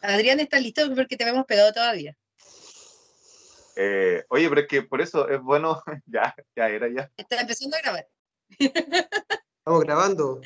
[0.00, 0.82] Adrián, ¿estás listo?
[0.94, 2.16] Porque te hemos pegado todavía.
[3.76, 7.10] Eh, oye, pero es que por eso es bueno, ya, ya era ya.
[7.16, 8.08] Está empezando a grabar.
[8.58, 10.40] Estamos grabando.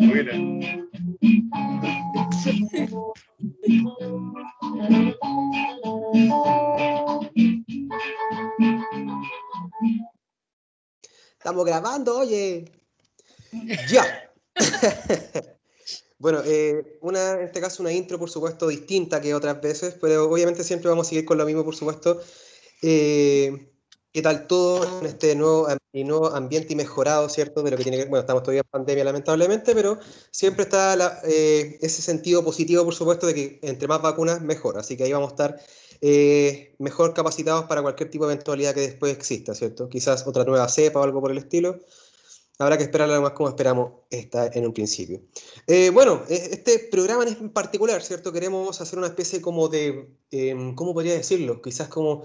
[0.00, 0.32] Mira.
[11.48, 12.70] Estamos grabando, oye.
[13.90, 14.30] Ya.
[16.18, 20.30] bueno, eh, una, en este caso una intro, por supuesto, distinta que otras veces, pero
[20.30, 22.20] obviamente siempre vamos a seguir con lo mismo, por supuesto.
[22.82, 23.72] Eh,
[24.12, 27.62] ¿Qué tal todo en este nuevo, y nuevo ambiente y mejorado, ¿cierto?
[27.62, 29.98] De lo que tiene que bueno, estamos todavía en pandemia lamentablemente, pero
[30.30, 34.76] siempre está la, eh, ese sentido positivo, por supuesto, de que entre más vacunas, mejor.
[34.76, 35.60] Así que ahí vamos a estar
[36.00, 39.88] eh, mejor capacitados para cualquier tipo de eventualidad que después exista, ¿cierto?
[39.88, 41.78] Quizás otra nueva cepa o algo por el estilo.
[42.60, 45.22] Habrá que esperar algo más como esperamos esta en un principio.
[45.66, 48.32] Eh, bueno, este programa en particular, ¿cierto?
[48.32, 51.62] Queremos hacer una especie como de, em, ¿cómo podría decirlo?
[51.62, 52.24] Quizás como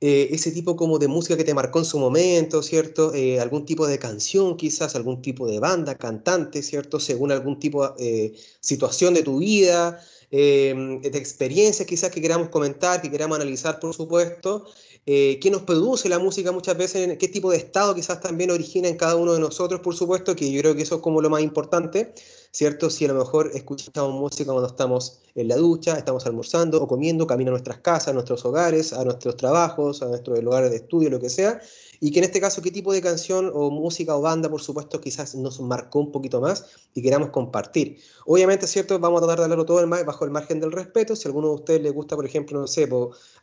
[0.00, 3.14] eh, ese tipo como de música que te marcó en su momento, ¿cierto?
[3.14, 7.00] Eh, algún tipo de canción, quizás algún tipo de banda, cantante, ¿cierto?
[7.00, 13.00] Según algún tipo de situación de tu vida, em, de experiencias quizás que queramos comentar,
[13.00, 14.64] que queramos analizar, por supuesto.
[15.06, 18.88] Eh, qué nos produce la música muchas veces, qué tipo de estado quizás también origina
[18.88, 21.28] en cada uno de nosotros, por supuesto, que yo creo que eso es como lo
[21.28, 22.14] más importante,
[22.54, 22.88] ¿cierto?
[22.88, 27.26] Si a lo mejor escuchamos música cuando estamos en la ducha, estamos almorzando o comiendo,
[27.26, 31.10] camino a nuestras casas, a nuestros hogares, a nuestros trabajos, a nuestros lugares de estudio,
[31.10, 31.60] lo que sea,
[32.00, 35.00] y que en este caso qué tipo de canción o música o banda, por supuesto,
[35.00, 37.98] quizás nos marcó un poquito más y queramos compartir.
[38.26, 38.98] Obviamente, ¿cierto?
[38.98, 41.14] Vamos a tratar de hablarlo todo bajo el margen del respeto.
[41.16, 42.88] Si a alguno de ustedes le gusta, por ejemplo, no sé,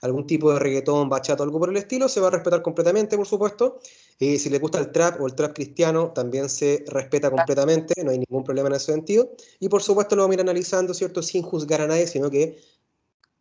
[0.02, 3.28] algún tipo de reggaetón, bachato, algo por el estilo, se va a respetar completamente, por
[3.28, 3.80] supuesto.
[4.20, 8.12] Y si le gusta el trap o el trap cristiano, también se respeta completamente, no
[8.12, 9.32] hay ningún problema en ese sentido.
[9.60, 11.22] Y por supuesto lo vamos a ir analizando, ¿cierto?
[11.22, 12.60] Sin juzgar a nadie, sino que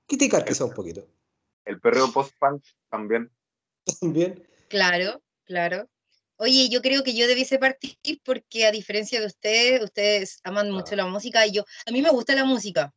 [0.07, 1.07] criticar quizá un poquito.
[1.65, 3.31] El perreo post-punk también.
[4.01, 4.50] También.
[4.71, 5.91] Claro, claro.
[6.37, 10.95] Oye, yo creo que yo debiese partir porque a diferencia de ustedes, ustedes aman mucho
[10.97, 12.95] la música y yo, a mí me gusta la música,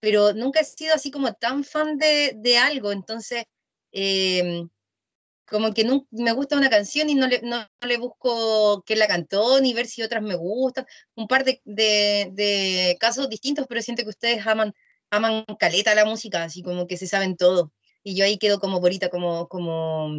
[0.00, 3.44] pero nunca he sido así como tan fan de, de algo, entonces
[3.92, 4.68] em,
[5.46, 9.08] como que no, me gusta una canción y no le, no, le busco quién la
[9.08, 13.82] cantó ni ver si otras me gustan, un par de, de, de, casos distintos, pero
[13.82, 14.74] siento que ustedes aman,
[15.10, 17.72] aman caleta la música, así como que se saben todo,
[18.04, 19.48] y yo ahí quedo como bonita, como...
[19.48, 20.10] como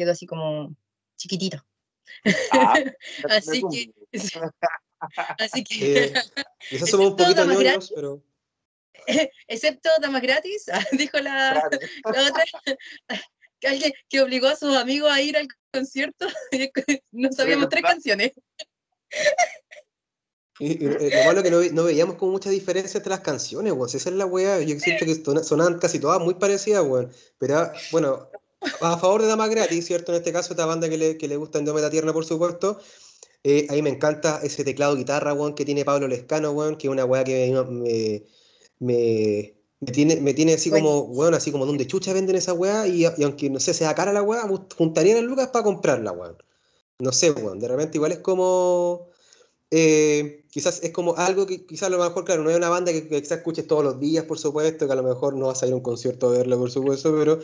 [0.00, 0.74] quedó así como
[1.16, 1.62] chiquitito.
[2.52, 2.74] Ah,
[3.30, 3.92] así que.
[5.38, 6.04] así que.
[6.04, 6.12] Eh,
[6.70, 8.22] quizás somos un poquito ñoños, pero.
[9.48, 12.44] Excepto damas gratis, dijo la, la otra.
[13.60, 16.26] Que alguien que obligó a sus amigos a ir al concierto,
[17.12, 18.32] no sabíamos tres canciones.
[20.58, 23.88] Y, eh, lo malo que no, no, veíamos como mucha diferencia entre las canciones, weón.
[23.88, 24.60] Esa es la weá.
[24.60, 27.10] Yo siento que sonaban casi todas muy parecidas, weón.
[27.38, 28.30] Pero bueno,
[28.80, 30.12] a favor de Damas Gratis, ¿cierto?
[30.12, 32.78] En este caso, esta banda que le, que le gusta Endómeta Tierna, por supuesto.
[33.42, 36.92] Eh, ahí me encanta ese teclado guitarra, weón, que tiene Pablo Lescano, weón, que es
[36.92, 38.22] una weá que me,
[38.78, 42.86] me, me, tiene, me tiene así como, weón, así como donde chucha venden esa weá,
[42.86, 44.46] y, y, aunque no sé, sea cara la weá,
[44.76, 46.36] juntarían el lucas para comprarla, weón.
[46.98, 49.08] No sé, weón, de repente igual es como...
[49.72, 52.90] Eh, quizás es como algo que quizás a lo mejor, claro, no es una banda
[52.92, 55.62] que, que quizás escuches todos los días, por supuesto, que a lo mejor no vas
[55.62, 57.38] a ir a un concierto a verla, por supuesto, pero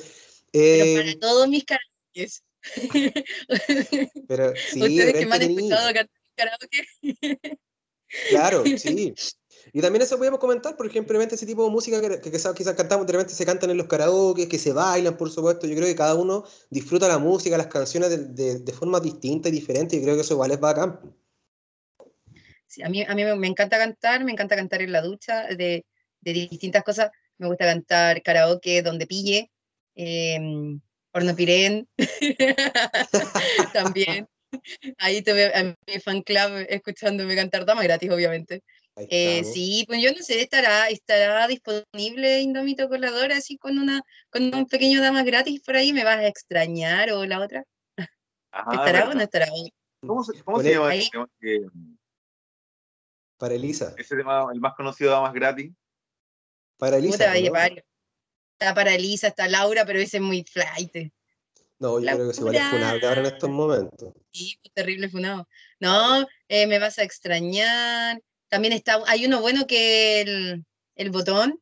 [0.52, 2.42] pero para em, todos mis karaokes.
[4.28, 5.92] Pero sí, Ustedes que me han escuchado
[6.36, 6.88] karaoke.
[8.30, 9.14] Claro, sí.
[9.72, 13.06] Y también eso podemos comentar, por ejemplo, ese tipo de música que, que, quizás cantamos,
[13.06, 15.66] de repente se cantan en los karaoke, que se bailan, por supuesto.
[15.66, 19.48] Yo creo que cada uno disfruta la música, las canciones de, de, de forma distinta
[19.48, 19.96] y diferente.
[19.96, 21.00] Y creo que eso igual es bacán.
[22.66, 25.84] Sí, a mí, a mí me encanta cantar, me encanta cantar en la ducha, de,
[26.20, 27.10] de distintas cosas.
[27.38, 29.50] Me gusta cantar karaoke donde pille,
[29.96, 30.38] eh,
[31.12, 31.88] Horno Pirén,
[33.72, 34.28] también.
[34.98, 38.62] Ahí te veo a mi fan club escuchándome cantar dama gratis, obviamente.
[38.97, 44.00] Eh, sí, pues yo no sé, estará, estará disponible Indomito Colador así con una
[44.30, 47.65] con un pequeño dama gratis por ahí, me vas a extrañar o la otra.
[48.72, 49.48] ¿Estará o no estará?
[50.00, 51.28] ¿Cómo se, cómo se llama?
[51.41, 51.66] Que,
[53.36, 53.94] para Elisa.
[53.98, 55.72] Ese tema, el más conocido damas gratis.
[56.78, 57.26] Para Elisa.
[57.26, 57.82] ¿no?
[58.58, 61.12] Está para Elisa, está Laura, pero ese es muy flight.
[61.78, 64.14] No, yo creo que se igual es funable ahora en estos momentos.
[64.32, 65.47] Sí, pues, terrible funado.
[65.78, 68.18] No, eh, me vas a extrañar.
[68.48, 70.64] También está, hay uno bueno que el,
[70.94, 71.60] el botón.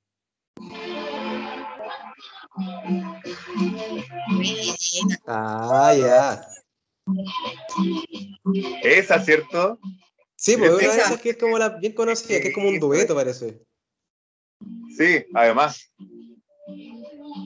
[5.27, 6.47] Ah, ya.
[8.85, 9.81] Esa, ¿cierto?
[10.37, 12.79] Sí, pues una de esas que es como la bien conocida, que es como un
[12.79, 13.61] dueto, parece.
[14.97, 15.93] Sí, además.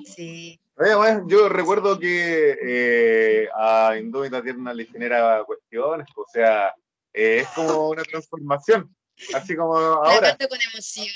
[0.04, 0.60] Sí.
[0.76, 6.68] Además, yo recuerdo que eh, a Indómita Tierna le genera cuestiones, o sea,
[7.12, 8.94] eh, es como una transformación,
[9.34, 10.28] así como La ahora.
[10.36, 11.06] canto con emoción,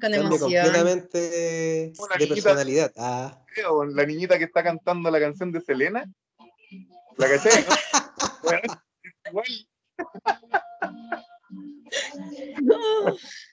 [0.00, 0.40] con emoción.
[0.40, 2.34] completamente Una de niñita.
[2.34, 2.92] personalidad.
[2.96, 6.04] Ah, creo, la niñita que está cantando la canción de Selena.
[7.18, 7.50] ¿La caché?
[7.60, 7.74] no?
[8.42, 8.62] Bueno,
[9.28, 9.46] igual.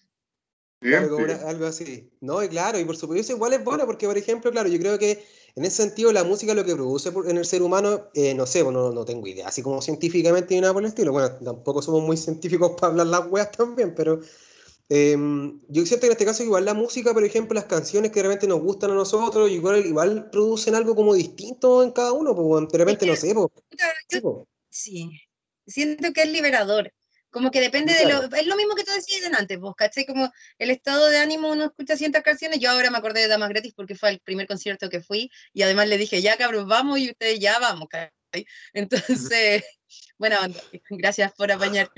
[0.82, 2.10] Algo así.
[2.22, 5.00] No, y claro, y por supuesto igual es bueno, porque por ejemplo, claro, yo creo
[5.00, 5.24] que
[5.56, 8.62] en ese sentido la música lo que produce en el ser humano, eh, no sé,
[8.62, 11.12] bueno, no, no tengo idea, así como científicamente ni nada por el estilo.
[11.12, 14.20] Bueno, tampoco somos muy científicos para hablar las weas también, pero
[14.90, 15.18] eh,
[15.68, 18.24] yo siento que en este caso igual la música, por ejemplo, las canciones que de
[18.24, 22.68] repente nos gustan a nosotros, igual, igual producen algo como distinto en cada uno, pues
[22.70, 23.48] de repente, no sé, pues,
[24.22, 24.46] pues.
[24.70, 25.10] Sí,
[25.66, 26.92] siento que es liberador.
[27.30, 28.24] Como que depende de lo.
[28.36, 30.06] Es lo mismo que tú decías antes, vos, ¿cachai?
[30.06, 32.60] Como el estado de ánimo, uno escucha ciertas canciones.
[32.60, 35.62] Yo ahora me acordé de Damas Gratis porque fue el primer concierto que fui y
[35.62, 38.46] además le dije, ya cabros, vamos y ustedes ya vamos, ¿cachai?
[38.74, 39.64] Entonces,
[40.18, 40.60] buena onda.
[40.90, 41.92] Gracias por apañar.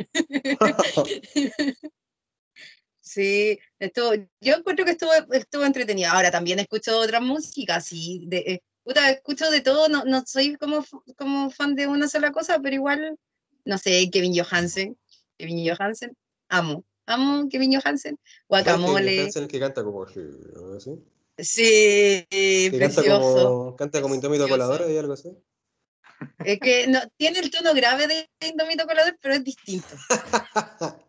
[3.10, 6.12] Sí, estuvo, yo encuentro que estuvo, estuvo entretenido.
[6.12, 10.56] Ahora también escucho otras músicas, sí, de, eh, puta, escucho de todo, no, no soy
[10.58, 10.86] como,
[11.18, 13.18] como fan de una sola cosa, pero igual,
[13.66, 14.96] no sé, Kevin Johansen,
[15.40, 16.16] Kevin Johansen,
[16.50, 20.20] amo, amo Kevin Johansen, ¿Cuál es que Guacamole, Hansen que canta como así,
[21.38, 23.48] sí, Que canta precioso.
[23.48, 24.68] como, canta como Indómito precioso.
[24.70, 25.30] Colador y algo así.
[26.44, 29.88] Es que no, tiene el tono grave de Indomito Colador, pero es distinto.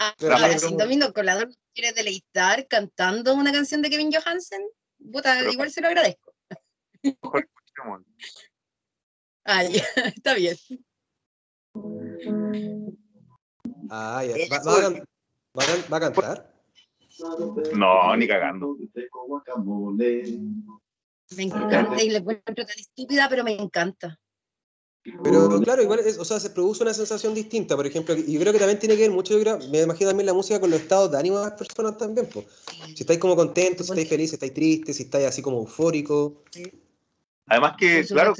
[0.00, 4.62] Ah, Pero Ahora, si Indomito Colador quiere deleitar cantando una canción de Kevin Johansen,
[5.12, 6.32] puta, Pero- igual se lo agradezco.
[9.44, 9.82] Ah, ya,
[10.16, 10.56] está bien.
[13.90, 14.34] Ah, ya.
[14.52, 15.04] ¿Va, va a, can-
[15.58, 16.54] va a can- va a cantar?
[17.74, 18.76] No, ni cagando.
[21.36, 24.18] Me encanta y la encuentro tan estúpida, pero me encanta.
[25.22, 28.40] Pero claro, igual, es- o sea, se produce una sensación distinta, por ejemplo, y yo
[28.40, 30.70] creo que también tiene que ver mucho, yo creo, me imagino también la música con
[30.70, 32.46] los estados de ánimo de las personas también, pues.
[32.94, 36.32] Si estáis como contentos, si estáis felices, si estáis tristes, si estáis así como eufóricos.
[37.46, 38.34] Además que, claro,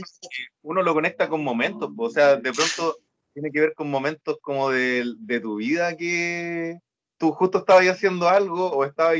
[0.62, 2.98] uno lo conecta con momentos, o sea, de pronto
[3.32, 6.78] tiene que ver con momentos como de, de tu vida que
[7.16, 9.18] tú justo estabas haciendo algo o estabas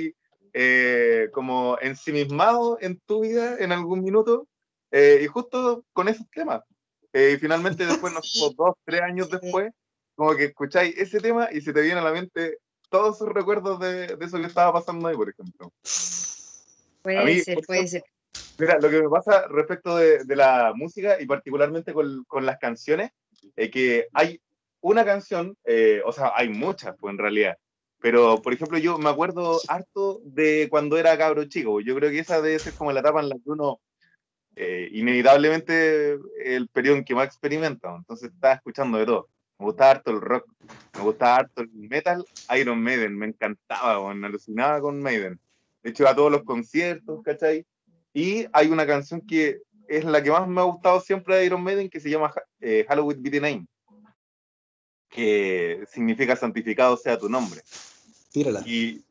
[0.53, 4.47] eh, como ensimismado en tu vida en algún minuto
[4.91, 6.63] eh, y justo con esos temas.
[7.13, 8.55] Eh, y finalmente después, no sé, Sí.
[8.57, 9.73] dos, tres años después,
[10.15, 12.59] como que escucháis ese tema y se te viene a la mente
[12.91, 15.71] todos esos recuerdos de, de eso que estaba pasando ahí, por ejemplo.
[17.03, 18.05] Puede mí, ser, puede ser.
[18.59, 22.59] Mira, lo que me pasa respecto de, de la música y particularmente con, con las
[22.59, 23.13] canciones,
[23.57, 24.41] es que hay
[24.81, 27.59] una canción, eh, o sea, hay muchas, pues en realidad,
[28.01, 32.21] pero por ejemplo yo me acuerdo harto de cuando era cabro chico, yo creo que
[32.21, 33.81] esa debe ser como la etapa en la que uno,
[34.57, 39.29] eh, inevitablemente, el periodo en que más experimenta, entonces estaba escuchando de todo.
[39.59, 40.47] Me gustaba harto el rock,
[40.95, 42.25] me gustaba harto el metal,
[42.57, 45.41] Iron Maiden, me encantaba, me alucinaba con Maiden.
[45.83, 47.67] De hecho, a todos los conciertos, ¿cachai?
[48.13, 51.63] Y hay una canción que es la que más me ha gustado siempre de Iron
[51.63, 53.67] Maiden, que se llama eh, Halloween Be the Name,
[55.09, 57.63] que significa santificado sea tu nombre.
[58.31, 58.63] Tírala.
[58.67, 59.03] Y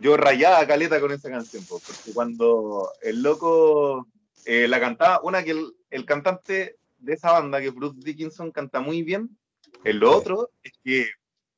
[0.00, 4.08] yo rayaba caleta con esa canción, po, porque cuando el loco
[4.46, 8.80] eh, la cantaba, una que el, el cantante de esa banda, que Bruce Dickinson, canta
[8.80, 9.36] muy bien.
[9.84, 11.10] El otro es que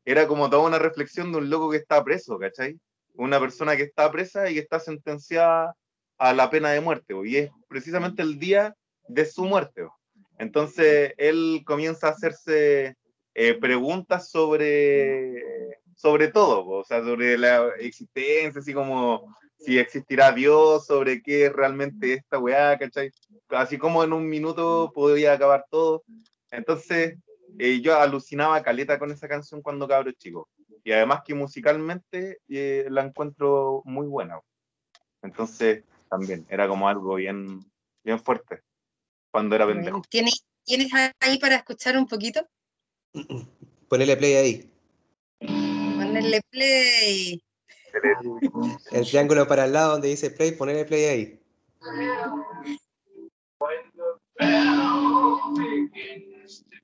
[0.04, 2.78] era como toda una reflexión de un loco que está preso, ¿cachai?
[3.14, 5.76] Una persona que está presa y que está sentenciada
[6.18, 8.74] a la pena de muerte, y es precisamente el día
[9.08, 9.86] de su muerte.
[10.38, 12.96] Entonces él comienza a hacerse
[13.34, 15.42] eh, preguntas sobre,
[15.94, 21.52] sobre todo, o sea, sobre la existencia, así como si existirá Dios, sobre qué es
[21.52, 23.10] realmente esta weá, ¿cachai?
[23.48, 26.04] Así como en un minuto podría acabar todo.
[26.50, 27.16] Entonces,
[27.58, 30.48] eh, yo alucinaba caleta con esa canción cuando cabro chico.
[30.84, 34.38] Y además que musicalmente eh, la encuentro muy buena.
[35.22, 37.64] Entonces, también era como algo bien,
[38.04, 38.62] bien fuerte
[39.30, 40.02] cuando era pendejo.
[40.08, 42.46] ¿Tienes, ¿Tienes ahí para escuchar un poquito?
[43.88, 44.72] Ponele play ahí.
[45.38, 47.42] Ponerle play.
[48.90, 51.40] El triángulo para el lado donde dice play, ponele play ahí.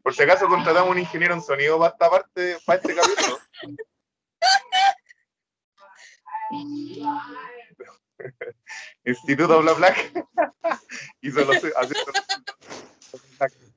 [0.02, 3.38] Por si acaso contratamos un ingeniero en sonido para esta parte, para este capítulo.
[9.04, 10.12] Instituto Bla Black.
[11.22, 11.94] y solo se- hace-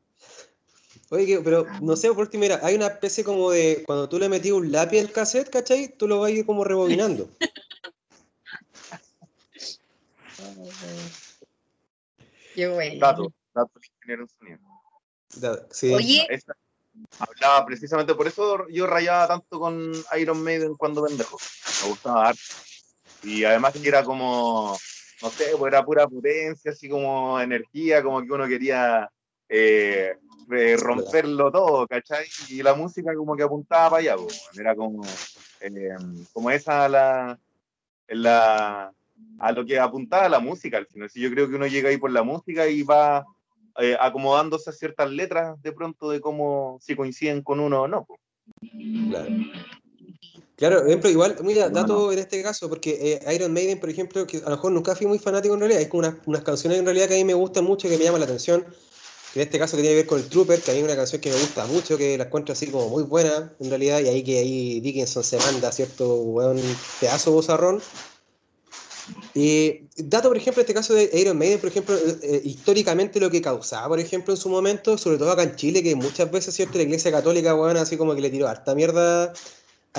[1.10, 3.84] Oye, pero no sé, por último, mira, hay una especie como de.
[3.86, 5.88] Cuando tú le metías un lápiz al cassette, ¿cachai?
[5.96, 7.30] Tú lo vas a ir como rebobinando.
[12.56, 13.00] Qué bueno.
[13.00, 14.60] Dato, dato de ingeniero en sonido.
[15.72, 15.94] Sí.
[15.94, 16.56] Oye, Esa-
[17.20, 21.38] hablaba precisamente por eso yo rayaba tanto con Iron Maiden cuando pendejo.
[21.84, 22.42] Me gustaba harto.
[23.26, 24.78] Y además que era como,
[25.22, 29.10] no sé, pues era pura potencia, así como energía, como que uno quería
[29.50, 30.16] eh,
[30.52, 32.26] eh, romperlo todo, ¿cachai?
[32.50, 35.04] Y la música como que apuntaba para allá, pues, era como,
[35.62, 35.96] eh,
[36.34, 37.40] como esa la,
[38.08, 38.92] la,
[39.40, 41.10] a lo que apuntaba la música al final.
[41.10, 43.26] Si yo creo que uno llega ahí por la música y va
[43.80, 48.06] eh, acomodándose a ciertas letras de pronto de cómo si coinciden con uno o no.
[48.06, 48.20] pues.
[49.10, 49.30] Claro.
[50.58, 53.90] Claro, por ejemplo, igual, mira, No, dato en este caso, porque eh, Iron Maiden, por
[53.90, 56.44] ejemplo, que a lo mejor nunca fui muy fanático en realidad, hay como unas, unas
[56.44, 58.66] canciones en realidad que a mí me gustan mucho, que me llaman la atención,
[59.34, 60.86] que en este caso que tiene que ver con el Trooper, que a mí es
[60.86, 64.00] una canción que me gusta mucho, que la encuentro así como muy buena en realidad,
[64.00, 66.62] y ahí que ahí Dickinson se manda cierto weón
[67.02, 67.82] pedazo bozarrón.
[69.34, 73.20] Y dato, por ejemplo, en este caso de Iron Maiden, por ejemplo, eh, eh, históricamente
[73.20, 76.32] lo que causaba, por ejemplo, en su momento, sobre todo acá en Chile, que muchas
[76.32, 76.78] veces, ¿cierto?
[76.78, 79.34] La iglesia católica, weón, así como que le tiró harta mierda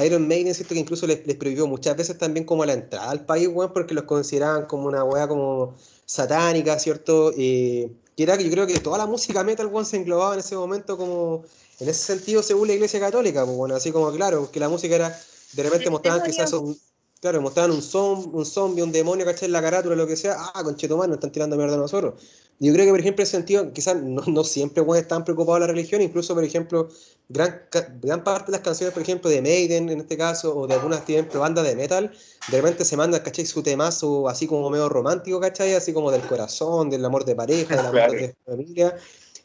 [0.05, 0.75] Iron Maiden, ¿cierto?
[0.75, 3.95] Que incluso les, les prohibió muchas veces también como la entrada al país, weón, porque
[3.95, 5.75] los consideraban como una weá como
[6.05, 7.33] satánica, ¿cierto?
[7.37, 10.41] Eh, que era que yo creo que toda la música metal, weón, se englobaba en
[10.41, 11.45] ese momento como,
[11.81, 14.95] en ese sentido, según la iglesia católica, pues, bueno, así como, claro, que la música
[14.95, 15.19] era,
[15.53, 16.79] de repente mostraban quizás un,
[17.21, 19.47] claro, mostraban un, zom, un zombie, un demonio, ¿cachai?
[19.47, 22.15] En la carátula, lo que sea, ah, conchetumar, nos están tirando mierda a nosotros.
[22.59, 25.61] Yo creo que, por ejemplo, en ese sentido, quizás no, no siempre weón, están preocupados
[25.61, 26.89] de la religión, incluso, por ejemplo,
[27.29, 27.63] gran,
[28.01, 31.01] gran parte de las canciones, por ejemplo, de Maiden, en este caso, o de algunas,
[31.07, 32.13] ejemplo, bandas de metal,
[32.51, 33.45] de repente se mandan, ¿cachai?
[33.45, 35.75] Su temazo así como medio romántico, ¿cachai?
[35.75, 38.13] Así como del corazón, del amor de pareja, del amor Claro.
[38.15, 38.97] de familia,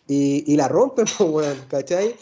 [0.07, 2.15] y, y la rompen, pues, weón, ¿cachai?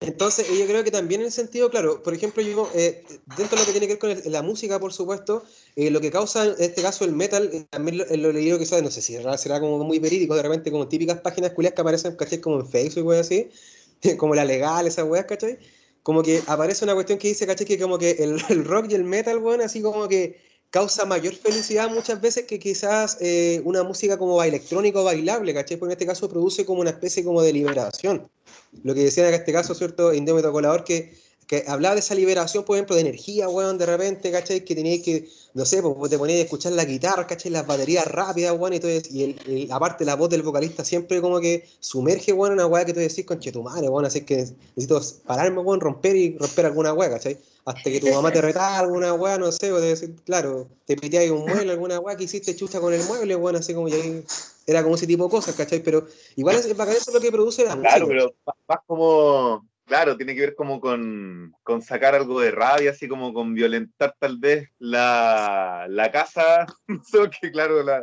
[0.00, 3.04] Entonces, yo creo que también en el sentido, claro, por ejemplo, yo, eh,
[3.36, 5.42] dentro de lo que tiene que ver con el- la música, por supuesto,
[5.74, 8.58] eh, lo que causa en este caso el metal, eh, también lo, lo he leído
[8.60, 11.80] quizás, no sé si será, como muy verídico, de repente como típicas páginas culias que
[11.80, 12.40] aparecen, ¿cachai?
[12.40, 13.50] Como en Facebook y así,
[14.18, 15.58] como la legal, esas weas, ¿cachai?
[16.04, 17.66] Como que aparece una cuestión que dice, ¿cachai?
[17.66, 20.40] Que como que el, el rock y el metal, weón, así como que
[20.70, 25.76] causa mayor felicidad muchas veces que quizás eh, una música como electrónica o bailable, ¿cachai?
[25.78, 28.28] Porque en este caso produce como una especie como de liberación.
[28.82, 30.12] Lo que decían en este caso, ¿cierto?
[30.12, 31.14] Indómito Colador, que,
[31.46, 34.62] que hablaba de esa liberación, por ejemplo, de energía, weón, de repente, ¿cachai?
[34.64, 37.50] Que teníais que, no sé, pues te ponías a escuchar la guitarra, ¿cachai?
[37.50, 41.22] Las baterías rápidas, weón, y, todo y el, el- aparte la voz del vocalista siempre
[41.22, 44.46] como que sumerge, weón, una weá que tú decís, conche tu madre, weón, así que
[44.76, 47.38] necesito pararme, weón, romper y romper alguna weá, ¿cachai?
[47.68, 50.96] Hasta que tu mamá te retara alguna weá, no sé, o te decir, claro, te
[50.96, 53.98] piteáis un mueble, alguna weá que hiciste chucha con el mueble, weón, así como ya
[54.66, 55.82] era como ese tipo de cosas, ¿cachai?
[55.82, 56.06] Pero
[56.36, 58.34] igual es, bacán eso es lo que produce la Claro, música.
[58.42, 63.06] pero más como, claro, tiene que ver como con, con sacar algo de rabia, así
[63.06, 66.66] como con violentar tal vez la, la casa,
[67.12, 68.02] so que claro, la,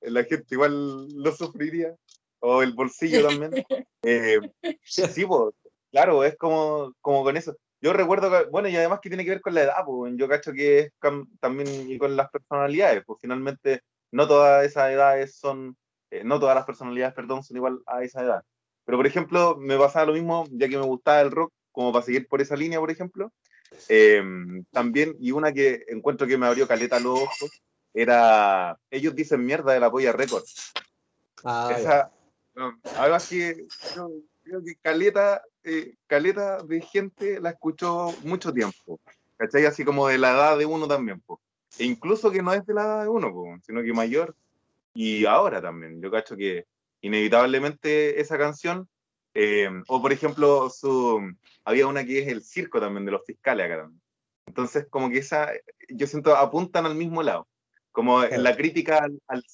[0.00, 1.94] la gente igual lo sufriría,
[2.40, 3.52] o el bolsillo también.
[4.04, 4.40] Eh,
[4.82, 5.54] sí, pues,
[5.92, 7.56] claro, es como, como con eso.
[7.82, 10.28] Yo recuerdo que, bueno, y además que tiene que ver con la edad, pues, yo
[10.28, 10.92] cacho que es
[11.40, 15.76] también y con las personalidades, pues finalmente no todas esas edades son,
[16.10, 18.42] eh, no todas las personalidades, perdón, son igual a esa edad.
[18.84, 22.04] Pero, por ejemplo, me pasaba lo mismo, ya que me gustaba el rock, como para
[22.04, 23.32] seguir por esa línea, por ejemplo.
[23.88, 24.22] eh,
[24.70, 27.62] también, y una que encuentro que me abrió caleta los ojos,
[27.94, 30.72] era Ellos dicen mierda de la Polla Records.
[31.44, 31.74] Ah.
[31.76, 32.12] Esa,
[32.54, 34.10] no, además que yo
[34.44, 39.00] creo que caleta, eh, caleta de gente la escuchó mucho tiempo.
[39.36, 39.66] ¿Cachai?
[39.66, 41.20] Así como de la edad de uno también.
[41.20, 41.40] po.
[41.78, 44.36] E incluso que no es de la edad de uno, po, sino que mayor.
[44.94, 46.00] Y ahora también.
[46.00, 46.66] Yo cacho que
[47.00, 48.88] inevitablemente esa canción,
[49.34, 51.20] eh, o por ejemplo, su,
[51.64, 54.00] había una que es el circo también de los fiscales acá también.
[54.46, 55.50] Entonces, como que esa,
[55.88, 57.48] yo siento, apuntan al mismo lado.
[57.90, 59.44] Como la crítica al, al-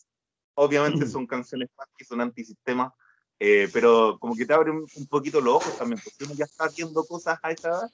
[0.55, 2.93] obviamente son canciones que son antisistema,
[3.41, 6.65] eh, pero como que te abren un poquito los ojos también, porque uno ya está
[6.65, 7.91] haciendo cosas a esa edad,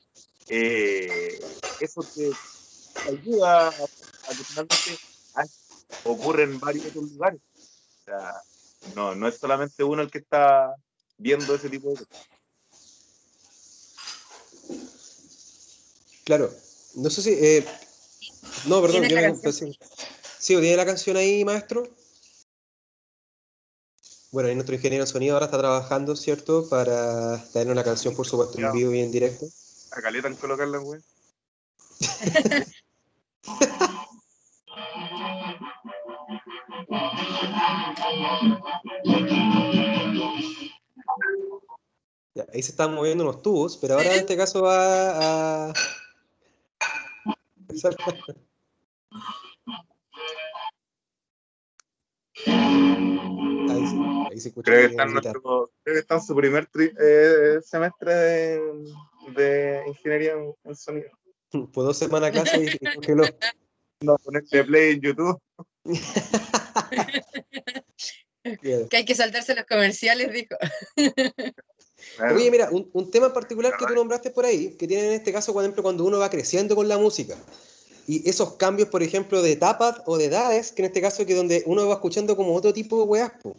[0.48, 1.38] eh,
[1.78, 2.32] eso te,
[3.02, 4.98] te ayuda a, a que finalmente
[5.34, 5.46] ay,
[6.04, 7.40] ocurre en varios otros lugares.
[7.40, 8.42] O sea,
[8.94, 10.74] no, no es solamente uno el que está
[11.18, 12.26] viendo ese tipo de cosas.
[16.24, 16.50] Claro.
[16.94, 17.30] No sé si.
[17.32, 17.64] eh,
[18.66, 19.02] no, perdón.
[19.06, 19.72] ¿Tienes Yo la canción?
[20.38, 21.82] Sí, ¿tiene la canción ahí, maestro?
[24.34, 26.68] Bueno, ahí nuestro ingeniero en sonido ahora está trabajando, ¿cierto?
[26.68, 29.46] Para tener una canción, por supuesto, en vivo y en directo.
[29.92, 31.00] A caleta en colocarla, güey.
[42.34, 45.72] Ya, ahí se están moviendo unos tubos, pero ahora en este caso va a...
[54.34, 54.70] Ahí, sí, ahí se escucha.
[54.72, 55.32] Creo que está en, la guitarra.
[55.42, 58.60] nuestro, creo que está en su primer tri- eh, semestre de,
[59.36, 61.10] de ingeniería en, en sonido.
[61.72, 62.78] Fue dos semanas a clase y.
[64.00, 65.38] No, ponerle play en YouTube.
[68.60, 70.54] Que hay que saltarse los comerciales, dijo.
[72.16, 72.36] Claro.
[72.36, 75.12] Oye, mira, un, un tema en particular que tú nombraste por ahí, que tiene en
[75.14, 77.36] este caso, por ejemplo, cuando uno va creciendo con la música.
[78.06, 81.34] Y esos cambios, por ejemplo, de etapas o de edades, que en este caso que
[81.34, 83.56] donde uno va escuchando como otro tipo de weas, po.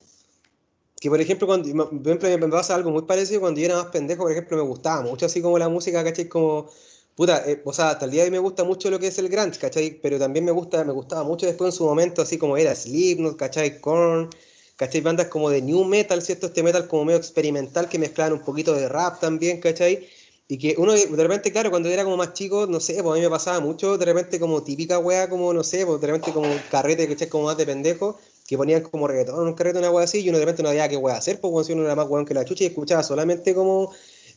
[1.06, 3.92] Que por ejemplo, cuando por ejemplo, me pasa algo muy parecido cuando yo era más
[3.92, 6.28] pendejo, por ejemplo, me gustaba mucho así como la música, ¿cachai?
[6.28, 6.68] Como,
[7.14, 9.20] puta, eh, o sea, hasta el día de hoy me gusta mucho lo que es
[9.20, 10.00] el grunge, ¿cachai?
[10.02, 13.38] Pero también me gusta, me gustaba mucho después en su momento, así como era Slipknot,
[13.38, 13.80] ¿cachai?
[13.80, 14.32] Korn,
[14.78, 15.02] ¿cachai?
[15.02, 16.48] Bandas como de new metal, ¿cierto?
[16.48, 20.08] Este metal como medio experimental que mezclaban un poquito de rap también, ¿cachai?
[20.48, 23.16] Y que uno de repente, claro, cuando era como más chico, no sé, pues a
[23.16, 26.34] mí me pasaba mucho, de repente como típica wea, como, no sé, pues de repente
[26.34, 27.30] como carrete, ¿cachai?
[27.30, 30.38] Como más de pendejo, que ponían como reggaetón un carrete, una wea así, y uno
[30.38, 32.64] de repente no sabía qué wea hacer, si uno era más weón que la chucha
[32.64, 33.92] y escuchaba solamente como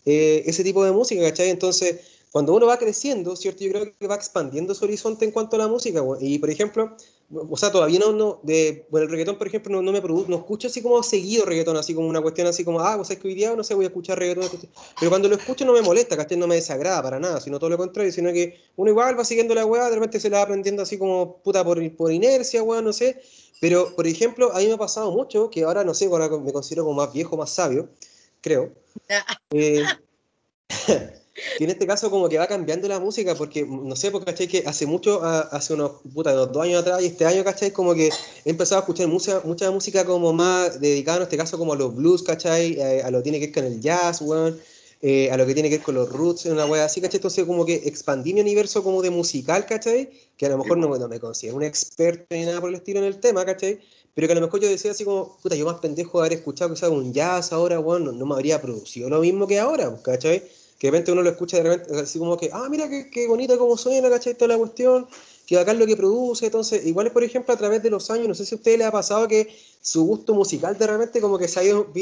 [0.06, 1.50] eh, ese tipo de música, ¿cachai?
[1.50, 2.00] Entonces,
[2.30, 3.64] cuando uno va creciendo, ¿cierto?
[3.64, 6.02] Yo creo que va expandiendo su horizonte en cuanto a la música.
[6.20, 6.96] Y por ejemplo,
[7.30, 10.30] o sea, todavía no, no de, bueno, el reggaetón, por ejemplo, no, no me produce,
[10.30, 13.18] no escucho así como seguido reggaetón, así como una cuestión así como, ah, pues es
[13.18, 14.48] que hoy día, no sé, voy a escuchar reggaetón,
[14.98, 16.38] pero cuando lo escucho no me molesta, ¿cachai?
[16.38, 19.54] No me desagrada para nada, sino todo lo contrario, sino que uno igual va siguiendo
[19.54, 22.80] la weá, de repente se la va aprendiendo así como puta por, por inercia, weá,
[22.80, 23.20] no sé,
[23.60, 26.52] pero, por ejemplo, a mí me ha pasado mucho, que ahora, no sé, ahora me
[26.52, 27.90] considero como más viejo, más sabio,
[28.40, 28.72] creo,
[29.50, 29.84] eh,
[31.56, 34.48] que en este caso como que va cambiando la música, porque no sé, porque ¿cachai?
[34.48, 37.70] Que hace mucho, a- hace unos, puta, unos dos años atrás y este año, ¿cachai?
[37.72, 38.08] Como que
[38.44, 41.76] he empezado a escuchar mucha, mucha música como más dedicada en este caso como a
[41.76, 42.74] los blues, ¿cachai?
[42.78, 44.58] Eh, a lo que tiene que ver con el jazz, weón.
[45.00, 47.18] eh, a lo que tiene que ver con los roots, una wea así, ¿cachai?
[47.18, 50.10] Entonces como que expandí mi universo como de musical, ¿cachai?
[50.36, 52.98] Que a lo mejor no, no me considero un experto ni nada por el estilo
[53.00, 53.78] en el tema, ¿cachai?
[54.14, 56.38] Pero que a lo mejor yo decía así como, puta, yo más pendejo de haber
[56.38, 59.96] escuchado quizás un jazz ahora, weón, no, no me habría producido lo mismo que ahora,
[60.02, 60.42] ¿cachai?
[60.78, 63.26] Que de repente uno lo escucha de repente así como que, ah, mira qué, qué
[63.26, 64.34] bonito cómo suena, ¿cachai?
[64.34, 65.08] Toda la cuestión,
[65.46, 68.28] que bacán lo que produce, entonces, igual es por ejemplo a través de los años,
[68.28, 69.48] no sé si a ustedes les ha pasado que
[69.80, 71.92] su gusto musical de repente como que se ha ido,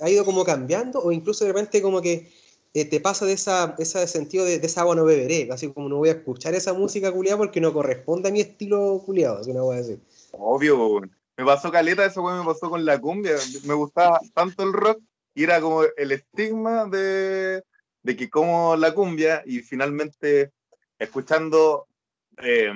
[0.00, 2.32] ha ido como cambiando, o incluso de repente como que
[2.72, 5.98] eh, te pasa de esa, ese sentido de, esa agua no beberé, así como no
[5.98, 9.62] voy a escuchar esa música culiada porque no corresponde a mi estilo culiado, así una
[9.62, 9.96] wea así.
[10.32, 11.12] Obvio, weón.
[11.36, 13.34] Me pasó caleta, eso me pasó con la cumbia.
[13.64, 15.00] Me gustaba tanto el rock
[15.34, 17.62] y era como el estigma de,
[18.04, 20.52] de que como la cumbia y finalmente
[20.98, 21.88] escuchando,
[22.36, 22.70] eh,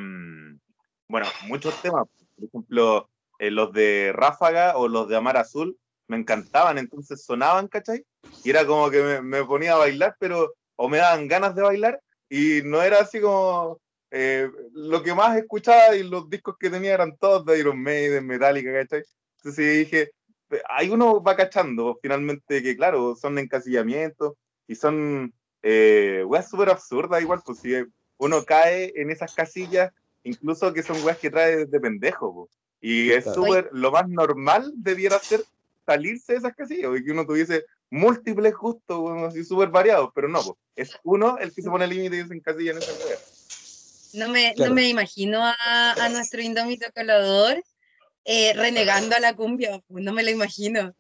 [1.07, 6.17] bueno, muchos temas, por ejemplo, eh, los de Ráfaga o los de Amar Azul, me
[6.17, 8.05] encantaban, entonces sonaban, ¿cachai?
[8.43, 11.62] Y era como que me, me ponía a bailar, pero o me daban ganas de
[11.62, 13.79] bailar y no era así como
[14.11, 18.27] eh, lo que más escuchaba y los discos que tenía eran todos de Iron Maiden,
[18.27, 19.03] Metallica, ¿cachai?
[19.37, 20.11] Entonces dije,
[20.71, 24.33] ahí uno va cachando finalmente que, claro, son encasillamientos
[24.68, 27.72] y son eh, weas súper absurdas, igual, pues si
[28.18, 32.50] uno cae en esas casillas, incluso que son weas que trae desde pendejo, po.
[32.81, 35.42] y es súper, lo más normal debiera ser
[35.85, 40.28] salirse de esas casillas, y que uno tuviese múltiples gustos, weón, así súper variados, pero
[40.28, 40.59] no, po.
[40.76, 43.18] es uno el que se pone límite y se encasilla en esa wea.
[44.12, 44.70] No me, Claro.
[44.70, 47.62] no me imagino a, a nuestro indómito colador
[48.24, 50.94] eh, renegando a la cumbia, no me lo imagino.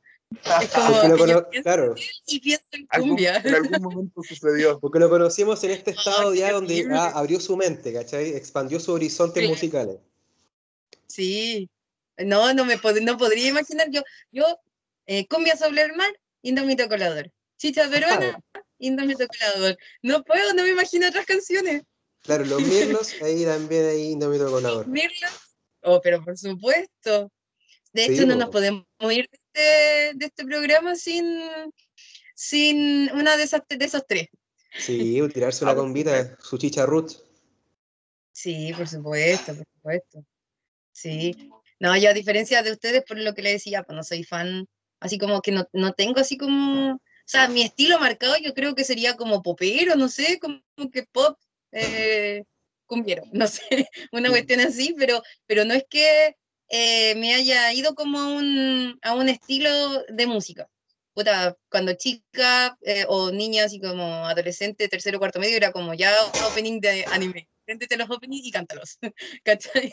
[0.60, 1.94] Es como Porque lo que yo cono- pienso claro,
[2.26, 3.36] y pienso en Algún- cumbia.
[3.36, 4.78] en algún momento sucedió.
[4.78, 8.30] porque lo conocimos en este estado ya donde ah, abrió su mente, ¿cachai?
[8.36, 9.48] Expandió sus horizontes Sí.
[9.48, 9.96] musicales.
[11.06, 11.70] Sí,
[12.18, 14.44] no, no me pod- no podría imaginar yo, yo
[15.06, 16.10] eh, cumbia sobre el mar,
[16.42, 17.30] indómito colador.
[17.56, 18.38] Chicha peruana,
[18.78, 19.78] indómito colador.
[20.02, 21.82] No puedo, no me imagino otras canciones.
[22.22, 24.86] Claro, los mirlos, ahí también hay Indómito Colador.
[24.88, 25.28] Mirlo.
[25.82, 27.30] Oh, pero por supuesto.
[27.92, 31.40] De Sí, hecho, no nos podemos ir de este, de este programa sin,
[32.34, 34.28] sin una de, esas, de esos tres.
[34.78, 37.12] Sí, tirarse Ah, una combita, su chicha root.
[38.32, 40.24] Sí, por supuesto, por supuesto.
[40.92, 41.50] Sí.
[41.80, 44.66] No, yo a diferencia de ustedes, por lo que les decía, pues no soy fan,
[45.00, 48.74] así como que no, no tengo así como, o sea, mi estilo marcado yo creo
[48.74, 50.60] que sería como popero, no sé, como
[50.92, 51.38] que pop,
[51.72, 52.44] eh,
[52.86, 56.36] cumbiero, no sé, una cuestión así, pero, pero no es que
[56.68, 60.68] eh, me haya ido como a un, a un estilo de música.
[61.14, 66.12] Puta, cuando chica eh, o niña, así como adolescente, tercero, cuarto medio, era como ya
[66.46, 67.48] opening de anime.
[67.64, 68.98] Préndete los openings y cántalos.
[69.44, 69.92] ¿Cachai?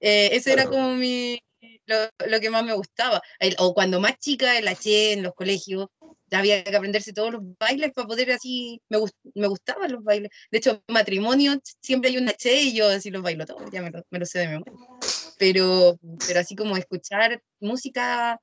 [0.00, 1.40] Eh, eso era como mi,
[1.86, 3.22] lo, lo que más me gustaba.
[3.38, 5.86] El- o cuando más chica, la Che, en los colegios,
[6.30, 8.98] había que aprenderse todos los bailes para poder así, me,
[9.34, 10.30] me gustaban los bailes.
[10.50, 13.90] De hecho, matrimonio siempre hay una che y yo así los bailo todos, ya me
[13.90, 14.72] lo, sé de memoria.
[15.38, 18.40] Pero, pero así como escuchar música,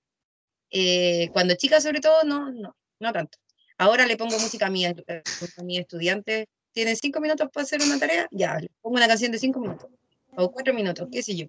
[0.70, 3.38] eh, cuando chica sobre todo, no, no, no tanto.
[3.78, 4.94] Ahora le pongo música a mi, a
[5.64, 9.40] mi estudiante, tienen cinco minutos para hacer una tarea, ya, le pongo una canción de
[9.40, 9.90] cinco minutos,
[10.36, 11.48] o cuatro minutos, qué sé yo.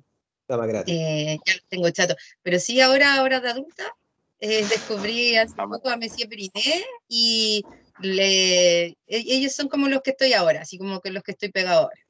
[0.87, 2.15] Eh, ya lo tengo chato.
[2.43, 3.95] Pero sí, ahora, ahora de adulta,
[4.41, 7.65] eh, descubrí hace poco a Messi Periné y
[8.01, 11.51] le, e, ellos son como los que estoy ahora, así como que los que estoy
[11.51, 12.01] pegado ahora.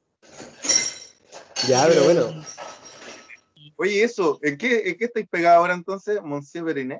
[1.67, 2.43] Ya, pero bueno.
[3.83, 6.99] Oye, eso, ¿en qué, en qué estáis pegado ahora entonces, Monsieur Periné?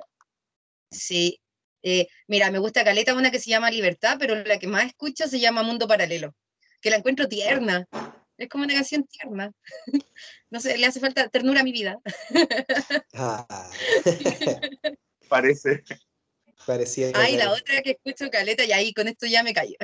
[0.90, 1.40] Sí,
[1.82, 5.26] eh, mira, me gusta Caleta, una que se llama Libertad, pero la que más escucho
[5.26, 6.34] se llama Mundo Paralelo,
[6.82, 7.88] que la encuentro tierna.
[8.36, 9.50] Es como una canción tierna.
[10.50, 11.98] No sé, le hace falta ternura a mi vida.
[13.14, 13.70] Ah.
[15.30, 15.84] Parece.
[16.66, 17.12] Parecía.
[17.14, 19.76] Ay, la otra que escucho caleta, y ahí con esto ya me callo,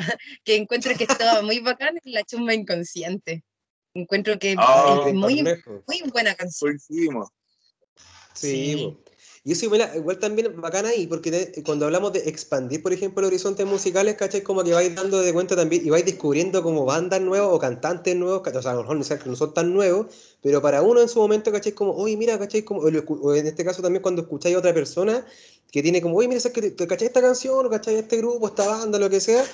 [0.44, 3.42] que encuentro que estaba muy bacán es La Chumba Inconsciente.
[3.94, 6.70] Encuentro que Ah, es muy, muy buena canción.
[6.70, 7.28] Coincidimos.
[8.32, 9.10] Sí, po.
[9.44, 13.20] y eso igual, igual también bacán ahí, porque de- cuando hablamos de expandir, por ejemplo,
[13.22, 14.42] los horizontes musicales, ¿cachai?
[14.42, 18.14] Como que vais dando de cuenta también, y vais descubriendo como bandas nuevas o cantantes
[18.16, 18.60] nuevos, ¿cachai?
[18.60, 20.06] o sea, a lo mejor no, que no son tan nuevos,
[20.40, 21.72] pero para uno en su momento, ¿cachai?
[21.72, 22.62] Como, oye, mira, ¿cachai?
[22.62, 25.26] Como, o en este caso también cuando escucháis a otra persona
[25.72, 27.66] que tiene como, oye, mira, ¿sabes que te- ¿cachai esta canción?
[27.66, 29.44] o ¿cachai este grupo, esta banda, lo que sea?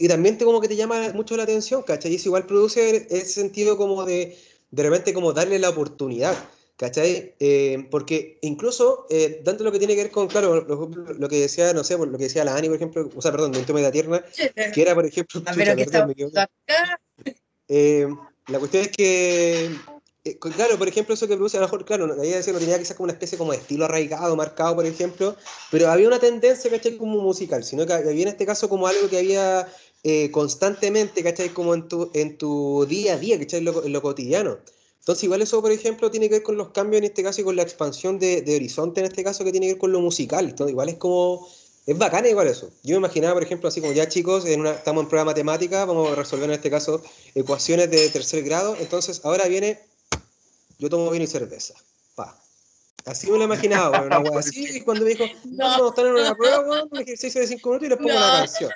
[0.00, 2.10] Y también te como que te llama mucho la atención, ¿cachai?
[2.12, 4.34] Y eso igual produce ese sentido como de,
[4.70, 6.34] de repente como darle la oportunidad.
[6.78, 7.34] ¿Cachai?
[7.38, 11.38] Eh, porque incluso, eh, tanto lo que tiene que ver con, claro, lo, lo que
[11.38, 13.58] decía, no sé, por lo que decía la Ani, por ejemplo, o sea, perdón, de
[13.58, 14.24] un tema de la tierna,
[14.72, 16.50] que era, por ejemplo, chucha, perdón, está.
[17.68, 18.08] Eh,
[18.46, 19.70] la cuestión es que,
[20.24, 22.58] eh, claro, por ejemplo, eso que produce, a lo mejor, claro, la idea decía, no
[22.58, 25.36] tenía quizás como una especie como de estilo arraigado, marcado, por ejemplo,
[25.70, 26.96] pero había una tendencia, ¿cachai?
[26.96, 29.68] Como musical, sino que había en este caso como algo que había
[30.02, 31.50] eh, constantemente, ¿cachai?
[31.50, 33.58] Como en tu, en tu día a día, ¿cachai?
[33.58, 34.58] En lo, en lo cotidiano.
[35.00, 37.44] Entonces, igual eso, por ejemplo, tiene que ver con los cambios en este caso y
[37.44, 40.00] con la expansión de, de horizonte en este caso, que tiene que ver con lo
[40.00, 40.48] musical.
[40.48, 41.48] Entonces, igual es como,
[41.86, 42.70] es bacana igual eso.
[42.82, 45.84] Yo me imaginaba, por ejemplo, así como ya chicos, en una, estamos en prueba matemática,
[45.84, 47.02] vamos a resolver en este caso
[47.34, 48.76] ecuaciones de tercer grado.
[48.78, 49.80] Entonces, ahora viene,
[50.78, 51.74] yo tomo vino y cerveza.
[52.14, 52.38] Pa.
[53.06, 54.76] Así me lo imaginaba, bueno, una wea así.
[54.76, 57.46] Y cuando me dijo, no, vamos a estar en una prueba, weón, un ejercicio de
[57.46, 58.36] cinco minutos y les pongo una No.
[58.38, 58.70] canción.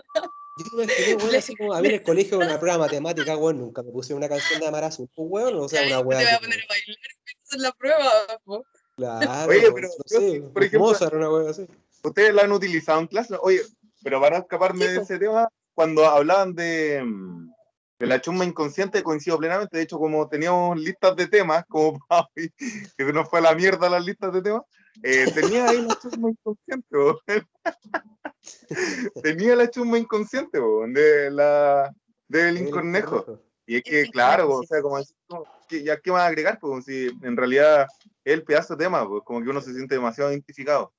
[0.57, 3.37] Yo me imaginé, weón, así como a mí en el colegio una prueba de matemática,
[3.37, 6.03] weón, nunca me puse una canción de Amar Azul, pues, weón, o sea, una Te
[6.03, 6.17] wea.
[6.19, 6.97] voy a poner a bailar
[7.45, 8.11] hacer la prueba.
[8.43, 8.65] po.
[8.97, 11.65] Claro, Oye, pero no yo, sé, por ejemplo- Mozart, una wea así.
[12.03, 13.35] ¿Ustedes la han utilizado en clase?
[13.41, 13.61] Oye,
[14.03, 17.51] pero para no escaparme Sí, de ese tema, cuando hablaban de, mm,
[18.01, 19.77] de la chumba inconsciente, coincido plenamente.
[19.77, 21.99] De hecho, como teníamos listas de temas, como
[22.35, 22.49] que
[22.97, 24.63] se nos fue a la mierda las listas de temas,
[25.03, 26.87] eh, tenía ahí la chumba inconsciente.
[26.89, 27.21] po.
[29.23, 31.93] tenía la chumba inconsciente po, de la
[32.27, 33.39] de Belín Cornejo.
[33.67, 34.67] Y es que, Sí, claro, sí, o sí.
[34.67, 37.85] sea, como así, como, ¿qué- ya qué más agregar, pues si en realidad
[38.25, 40.91] es el pedazo de tema, pues como que uno se siente demasiado identificado,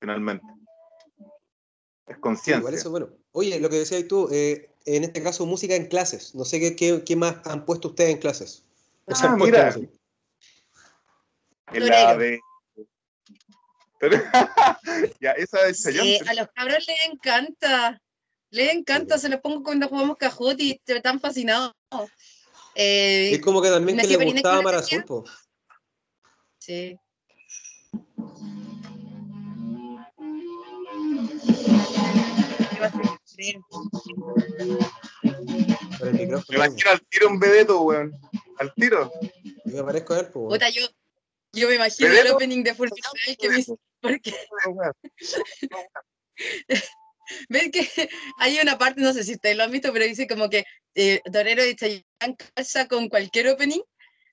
[0.00, 0.46] finalmente.
[2.06, 2.58] Es Sí, conciencia.
[2.60, 3.08] igual eso, bueno.
[3.32, 6.34] Oye, lo que decías tú, eh, en este caso, música en clases.
[6.34, 8.62] No sé qué, qué, qué más han puesto ustedes en clases.
[9.06, 9.74] O sea, Ah, han puesto mira.
[11.72, 12.18] En la Torero.
[12.18, 12.40] de.
[15.20, 18.00] Ya, esa es Sí, a los cabros les encanta.
[18.50, 21.72] Les encanta, se los pongo cuando jugamos cajote y están fascinados.
[22.74, 24.74] Eh, Es como que también que Messi le Periné gustaba Mar.
[24.74, 25.24] Azul, po.
[26.58, 26.98] Sí.
[36.00, 36.58] El micrófono.
[36.58, 38.12] Me imagino al tiro un vedeto, weón.
[38.58, 39.10] Al tiro.
[39.64, 40.28] Yo me parezco a él.
[40.30, 40.86] Puta, yo,
[41.52, 44.34] yo me imagino el Pero- opening de Full Metal que me hizo- porque
[47.48, 47.88] ven que
[48.38, 51.20] hay una parte, no sé si ustedes lo han visto, pero dice como que eh,
[51.32, 53.80] Torero y Chayanne casa con cualquier opening.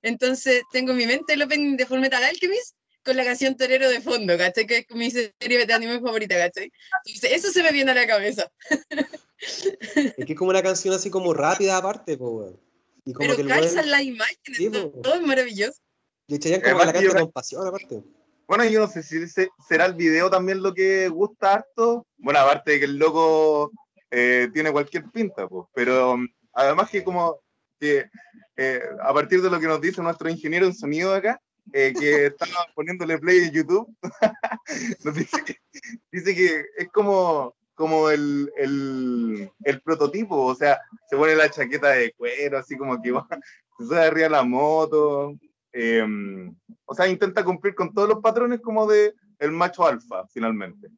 [0.02, 3.90] Entonces tengo en mi mente el opening de Full Metal Alchemist con la canción Torero
[3.90, 4.66] de fondo, ¿cachai?
[4.68, 6.72] Que es mi serie de anime favorita, ¿cachai?
[7.06, 8.52] Entonces, eso se me viene a la cabeza.
[9.40, 12.60] Es que es como una canción así como rápida aparte, po.
[13.06, 15.80] Y como Pero que calzan las imágenes, Sí, todo, es maravilloso.
[16.28, 18.04] Y Chayanne como que la Además que yo- canta con pasión aparte.
[18.48, 22.06] Bueno, yo no sé si ese- será el video también lo que gusta harto.
[22.18, 23.72] Bueno, aparte de que el loco
[24.12, 25.68] eh, tiene cualquier pinta, pues.
[25.74, 27.40] Pero um, además que como
[27.80, 28.06] que
[28.58, 31.42] eh, a partir de lo que nos dice nuestro ingeniero en sonido acá,
[31.74, 33.96] eh, que estaba poniéndole play en YouTube,
[35.06, 35.56] nos dice que,
[36.12, 41.90] dice que es como, como el, el, el prototipo, o sea, se pone la chaqueta
[41.90, 43.28] de cuero, así como que va,
[43.78, 45.36] se sube arriba la moto,
[45.74, 46.06] eh,
[46.86, 50.90] o sea, intenta cumplir con todos los patrones como de el macho alfa, finalmente.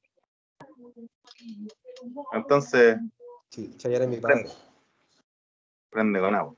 [2.33, 2.97] Entonces,
[3.49, 4.45] Sí, Chayanne es mi padre.
[5.91, 6.55] prende con agua.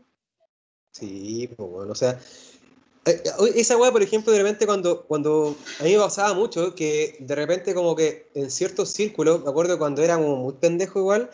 [0.91, 2.17] Sí, pues bueno, o sea,
[3.55, 7.35] esa weá, por ejemplo, de repente cuando, cuando a mí me pasaba mucho que de
[7.35, 11.29] repente como que en ciertos círculos, me acuerdo cuando era como muy pendejo igual,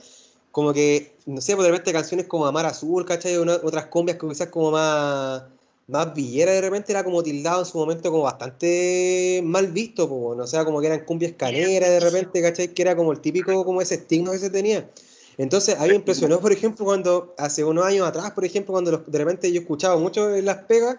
[0.52, 3.38] como que, no sé, pues de repente canciones como Amar Azul, ¿cachai?
[3.38, 5.44] Una- otras cumbias que quizás como más,
[5.88, 10.22] más villera de repente era como tildado en su momento como bastante mal visto, pues,
[10.22, 12.74] bueno, o sea, como que eran cumbias caneras de repente, ¿cachai?
[12.74, 14.90] Que era como el típico, como ese estigma que se tenía.
[15.38, 18.92] Entonces, a mí me impresionó, por ejemplo, cuando hace unos años atrás, por ejemplo, cuando
[18.92, 20.98] los- de repente yo escuchaba mucho en las pegas,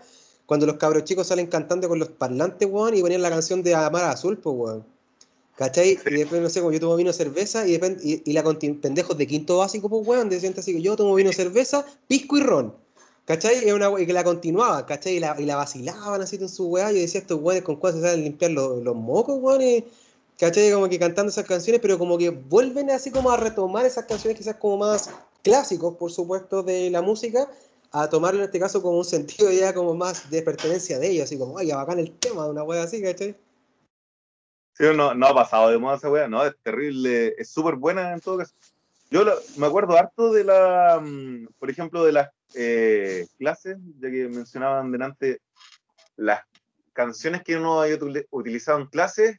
[0.53, 3.75] cuando los cabros chicos salen cantando con los parlantes, weón, y ponían la canción de
[3.75, 4.85] Amar Azul, pues, weón.
[5.57, 5.99] ¿Cachai?
[6.05, 8.79] Y después, no sé, como yo tomo vino cerveza y, después, y, y la conti-
[8.79, 12.43] pendejos de quinto básico, pues, weón, decían así que yo tomo vino cerveza, pisco y
[12.43, 12.75] ron.
[13.25, 13.67] ¿Cachai?
[13.67, 15.15] Y, una, y que la continuaba, ¿cachai?
[15.17, 16.93] Y la, y la vacilaban así en su weá.
[16.93, 19.63] Yo decía, estos weones con cuál se saben limpiar los, los mocos, weón.
[19.63, 19.85] y-
[20.39, 20.71] ¿Cachai?
[20.73, 24.37] Como que cantando esas canciones, pero como que vuelven así como a retomar esas canciones
[24.37, 25.09] quizás como más
[25.43, 27.49] clásicos, por supuesto, de la música,
[27.93, 31.25] a tomarlo en este caso como un sentido ya como más de pertenencia de ellos,
[31.25, 33.37] así como, ay, bacán el tema, una wea así, ¿cachai?
[34.75, 38.13] Sí, no, no ha pasado de moda esa weá, no, es terrible, es súper buena
[38.15, 38.55] en todo caso.
[39.11, 44.11] Yo lo- me acuerdo harto de la, mm, por ejemplo, de las eh, clases, ya
[44.11, 45.41] que mencionaban delante
[46.17, 46.41] las
[46.93, 49.39] canciones que uno util- utilizado en clases.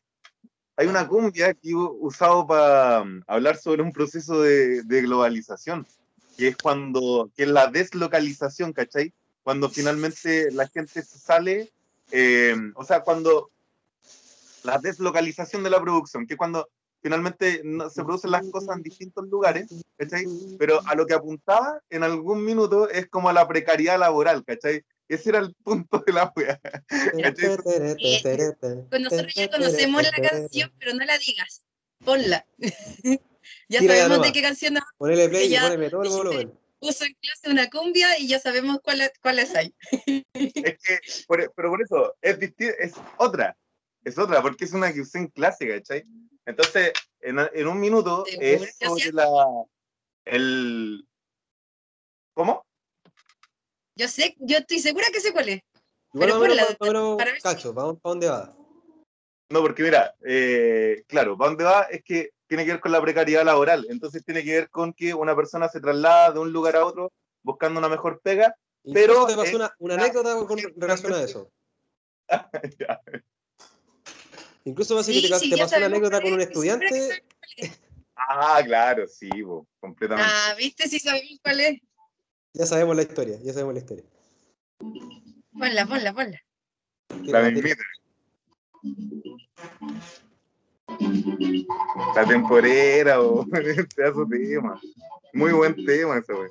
[0.75, 5.85] Hay una cumbia que he usado para mm, hablar sobre un proceso de, de globalización,
[6.37, 9.13] que es cuando, que es la deslocalización, ¿cachai?
[9.43, 11.71] Cuando finalmente la gente se sale,
[12.11, 13.49] eh, o sea, cuando
[14.63, 16.69] la deslocalización de la producción, que cuando
[17.01, 19.67] finalmente no- se producen las cosas en distintos lugares,
[19.97, 20.25] ¿cachai?
[20.57, 24.83] Pero a lo que apuntaba en algún minuto es como a la precariedad laboral, ¿cachai?
[25.09, 26.59] Ese era el punto de la wea.
[28.89, 31.61] Pues nosotros ya conocemos la canción, pero no la digas.
[32.05, 32.45] Ponla.
[33.69, 34.27] Ya Tírala sabemos nomás.
[34.29, 36.59] de qué canción Ponele play y Ya ponele todo el volumen.
[36.79, 39.73] puso en clase una cumbia y ya sabemos cuáles cuáles hay.
[40.33, 42.39] Es que, por- pero por eso, es
[42.79, 43.55] es otra,
[44.03, 46.03] es otra, porque es una en clase, ¿cachai?
[46.45, 49.11] Entonces, en, en un minuto es sobre sí.
[49.13, 49.27] la,
[50.25, 51.07] el,
[52.33, 52.65] ¿cómo?
[53.95, 55.61] Yo sé, yo estoy segura que sé cuál es.
[56.13, 58.55] Igual Pero más o menos, para ver si- cacho, vamos para dónde va.
[59.53, 61.83] No, porque mira, eh, claro, ¿para dónde va?
[61.83, 63.85] Es que tiene que ver con la precariedad laboral.
[63.87, 67.13] Entonces tiene que ver con que una persona se traslada de un lugar a otro
[67.43, 68.55] buscando una mejor pega.
[68.91, 71.51] Pero te pasó eh, una, una anécdota con relación a eso.
[74.65, 77.23] Incluso Sí, que te, sí, te pasó una anécdota con un estudiante.
[78.15, 80.31] ah, claro, sí, bo, completamente.
[80.35, 80.89] Ah, ¿viste?
[80.89, 81.79] Sí sabemos cuál es.
[82.53, 84.05] Ya sabemos la historia, ya sabemos la historia.
[84.79, 86.41] Ponla, ponla, ponla.
[87.21, 87.83] la mismita.
[92.15, 93.45] La temporera, o
[93.95, 94.79] pedazo de tema.
[95.33, 96.49] Muy buen tema ese, güey.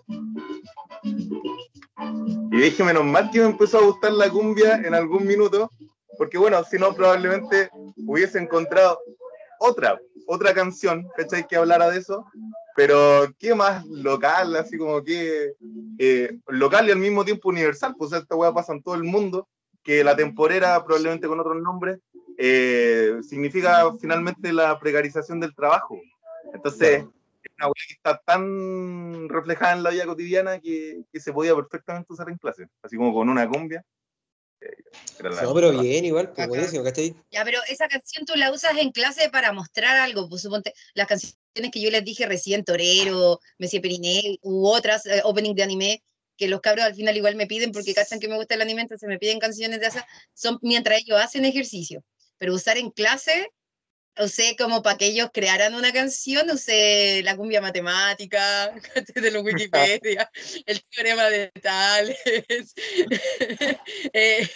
[2.51, 5.71] Y dije, menos mal que me empezó a gustar la cumbia en algún minuto,
[6.19, 7.71] porque bueno, si no, probablemente
[8.07, 8.99] hubiese encontrado
[9.61, 11.47] otra, otra canción, ¿cachai?
[11.47, 12.27] Que hablara de eso,
[12.75, 15.53] pero qué más local, así como que
[15.99, 19.49] eh, local y al mismo tiempo universal, pues esta weá pasa en todo el mundo,
[19.83, 22.01] que la temporera, probablemente con otros nombres,
[22.45, 26.01] eh, significa finalmente la precarización del trabajo.
[26.53, 27.13] Entonces, Claro.
[27.45, 31.55] es una weá que está tan reflejada en la vida cotidiana que, que se podía
[31.55, 33.85] perfectamente usar en clase, así como con una cumbia.
[34.61, 34.75] eh,
[35.43, 37.15] No, pero bien, igual, pues buenísimo, ¿cachai?
[37.31, 40.29] Ya, pero esa canción tú la usas en clase para mostrar algo.
[40.29, 45.21] Pues suponte, las canciones que yo les dije recién, Torero, Messi Periné, u otras, eh,
[45.23, 46.03] opening de anime,
[46.37, 48.83] que los cabros al final igual me piden porque cachan que me gusta el anime,
[48.83, 52.03] entonces me piden canciones de esas, son mientras ellos hacen ejercicio.
[52.43, 53.53] Pero usar en clase,
[54.19, 58.75] usé como para que ellos crearan una canción, usé la cumbia matemática,
[59.15, 60.29] de los Wikipedia,
[60.67, 62.17] el teorema de Tales,
[64.13, 64.49] eh,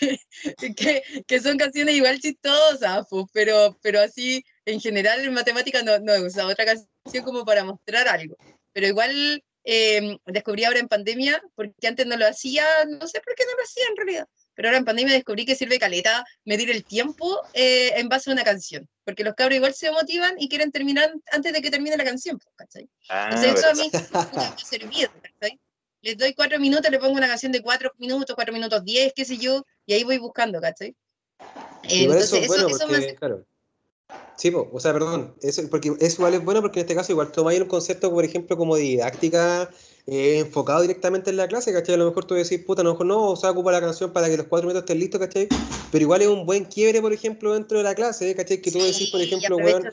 [0.77, 5.97] que, que son canciones igual chistosas, pues, pero, pero así, en general en matemática no,
[6.01, 8.37] no he usado otra canción como para mostrar algo.
[8.73, 13.37] Pero igual eh, descubrí ahora en pandemia, porque antes no lo hacía, no sé por
[13.37, 16.71] qué no lo hacía en realidad, pero ahora en pandemia descubrí que sirve caleta medir
[16.71, 20.49] el tiempo eh, en base a una canción, porque los cabros igual se motivan y
[20.49, 22.89] quieren terminar antes de que termine la canción, pues, ¿cachai?
[23.09, 23.91] Ah, Entonces eso a mí
[24.35, 25.61] me ha servido, ¿cachai?
[26.01, 29.25] Les doy cuatro minutos, le pongo una canción de cuatro minutos, cuatro minutos diez, qué
[29.25, 30.97] sé yo, y ahí voy buscando, ¿cachai?
[31.83, 33.47] Entonces, eso es bueno eso, eso me porque, claro.
[34.37, 37.13] Sí, po, o sea, perdón, eso, porque eso igual es bueno porque en este caso
[37.13, 39.69] igual tomáis un concepto, por ejemplo, como didáctica
[40.09, 41.97] eh, enfocado directamente en la clase, ¿cachai?
[41.97, 44.13] A lo mejor tú decís, puta, a lo mejor no, o sea, ocupa la canción
[44.13, 45.49] para que los cuatro minutos estén listos, ¿cachai?
[45.91, 48.61] Pero igual es un buen quiebre, por ejemplo, dentro de la clase, ¿cachai?
[48.63, 49.91] Que tú decís, por ejemplo, bueno.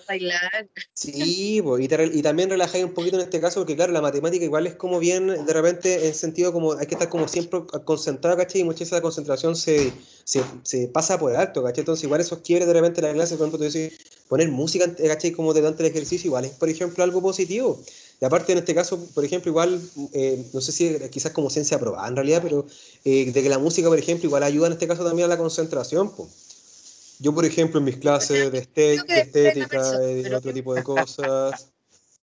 [0.94, 4.46] Sí, pues, y, y, también relajáis un poquito en este caso, porque claro, la matemática
[4.46, 8.38] igual es como bien, de repente, en sentido como hay que estar como siempre concentrado,
[8.38, 8.62] ¿cachai?
[8.62, 9.92] Y mucha de esa concentración se,
[10.26, 11.82] se, se, pasa por alto, ¿cachai?
[11.82, 13.98] Entonces, igual esos quiebres de repente en la clase, por ejemplo, tú decís,
[14.28, 15.32] poner música, ¿cachai?
[15.32, 17.80] Como delante del ejercicio, igual es, por ejemplo, algo positivo.
[18.24, 19.82] Y aparte, en este caso, por ejemplo, igual,
[20.14, 22.66] eh, no sé si quizás como ciencia probada en realidad, pero
[23.04, 25.38] eh, de que la música, por ejemplo, igual ayuda en este caso también a la
[25.38, 26.16] concentración.
[26.16, 27.18] Pues.
[27.20, 31.74] Yo, por ejemplo, en mis clases de, estética y de otro tipo de cosas,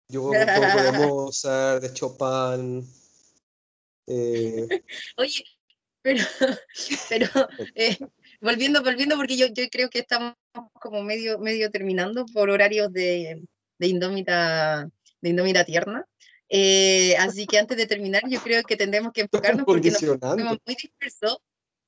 [0.08, 2.88] yo un poco de Mozart, de Chopin.
[4.06, 4.82] Eh.
[5.18, 5.44] Oye,
[6.00, 6.24] pero,
[7.10, 7.28] pero
[8.40, 10.34] volviendo, volviendo, porque yo, yo creo que estamos
[10.80, 13.42] como medio, medio terminando por horarios de,
[13.78, 14.88] de Indómita
[15.20, 16.06] de Indomita Tierna.
[16.48, 20.58] Eh, así que antes de terminar, yo creo que tendremos que enfocarnos porque nos fuimos
[20.66, 21.38] muy dispersos.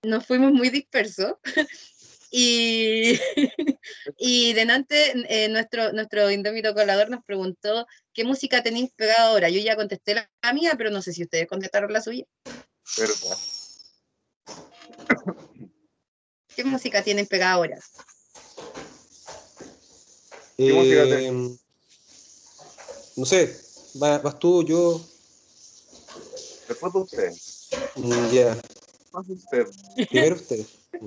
[0.05, 1.35] Nos fuimos muy dispersos.
[2.31, 3.18] y,
[4.16, 9.49] y delante, eh, nuestro, nuestro indómito colador nos preguntó qué música tenéis pegada ahora.
[9.49, 12.25] Yo ya contesté la, mía, pero no sé si ustedes contestaron la suya.
[16.55, 17.79] ¿Qué música tienen pegada ahora?
[20.57, 21.59] ¿Qué música tienen?
[23.16, 23.57] No sé,
[23.94, 25.01] vas, tú, yo.
[26.68, 27.33] Después de usted.
[27.96, 28.59] Mm, ya.
[29.12, 29.66] Más usted.
[30.09, 30.64] Primero usted.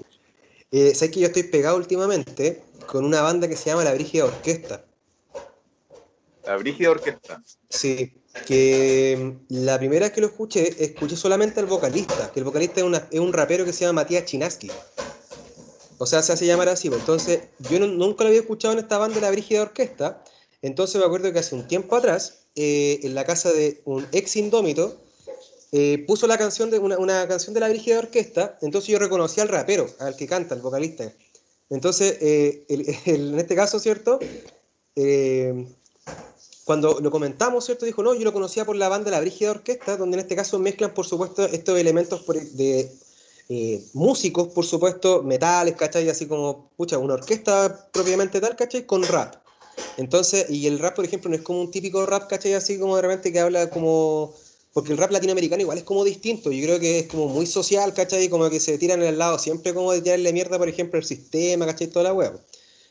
[0.72, 4.26] Eh, Sabes que yo estoy pegado últimamente con una banda que se llama La Brígida
[4.26, 4.84] Orquesta.
[6.44, 7.42] La Brígida Orquesta.
[7.70, 8.12] Sí,
[8.46, 12.82] que mm, la primera vez que lo escuché, escuché solamente al vocalista, que el vocalista
[12.82, 14.70] es, una, es un rapero que se llama Matías Chinaski.
[15.98, 16.90] O sea, se hace llamar así.
[16.90, 17.00] Pues.
[17.00, 20.24] Entonces, yo nunca lo había escuchado en esta banda de La Brígida Orquesta,
[20.66, 24.36] entonces me acuerdo que hace un tiempo atrás, eh, en la casa de un ex
[24.36, 24.98] indómito,
[25.72, 29.50] eh, puso la canción de una, canción de la Brígida Orquesta, entonces yo reconocí al
[29.50, 31.12] rapero, al que canta, el vocalista.
[31.70, 32.66] Entonces, eh,
[33.06, 34.20] en este caso, ¿cierto?
[36.64, 37.86] cuando lo comentamos, ¿cierto?
[37.86, 40.58] Dijo, no, yo lo conocía por la banda La Brígida Orquesta, donde en este caso
[40.58, 42.92] mezclan, por supuesto, estos elementos de
[43.94, 46.10] músicos, por supuesto, metales, ¿cachai?
[46.10, 48.88] Así como, pucha, una orquesta propiamente tal, ¿cachai?
[48.88, 49.45] Con rap.
[49.98, 52.54] Entonces, y el rap, por ejemplo, no es como un típico rap, ¿cachai?
[52.54, 54.34] Así como de repente que habla como...
[54.74, 57.94] Porque el rap latinoamericano igual es como distinto, yo creo que es como muy social,
[57.94, 58.28] ¿cachai?
[58.28, 61.66] Como que se tiran al lado siempre como de tirarle mierda, por ejemplo, el sistema,
[61.66, 61.88] ¿cachai?
[61.88, 62.38] Toda la web.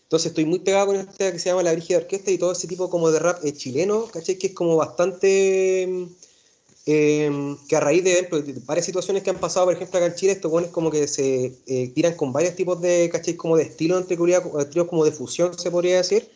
[0.05, 2.69] Entonces estoy muy pegado con esta que se llama La Brígida Orquesta y todo ese
[2.69, 4.37] tipo como de rap chileno, ¿cachai?
[4.37, 6.09] Que es como bastante...
[6.87, 10.15] Eh, que a raíz de, de, varias situaciones que han pasado, por ejemplo, acá en
[10.15, 13.35] Chile, estos buenos como que se eh, tiran con varios tipos de, ¿cachai?
[13.35, 16.29] Como de estilo entre estilos como de fusión, se podría decir,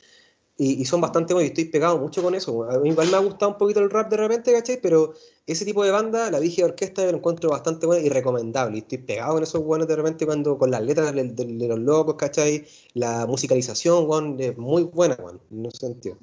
[0.61, 2.69] y, son bastante buenos y estoy pegado mucho con eso.
[2.69, 4.81] A mí igual me ha gustado un poquito el rap de repente, ¿cachai?
[4.83, 5.15] Pero
[5.47, 8.77] ese tipo de banda, la de orquesta, lo encuentro bastante buena y recomendable.
[8.77, 12.17] Y estoy pegado con esos buenos de repente cuando con las letras de, los locos,
[12.17, 12.67] ¿cachai?
[12.95, 16.19] La musicalización, Juan, es muy buena, Juan, en ese sentido.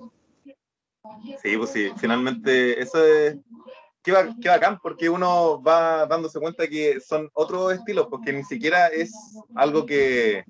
[1.41, 3.37] Sí, pues sí, finalmente eso es...
[4.03, 8.87] Qué, qué bacán, porque uno va dándose cuenta que son otros estilos, porque ni siquiera
[8.87, 9.11] es
[9.55, 10.43] algo que,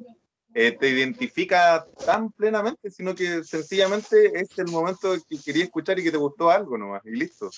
[0.57, 6.03] eh, te identifica tan plenamente, sino que sencillamente es el momento que quería escuchar y
[6.03, 7.51] que te gustó algo nomás, y listo.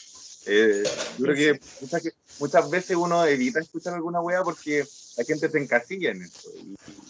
[0.46, 1.60] Eh, yo creo que
[2.40, 4.84] muchas, veces uno evita escuchar alguna wea porque
[5.16, 6.50] la gente se encasilla en eso.